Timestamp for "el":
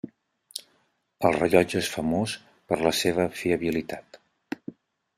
1.29-1.35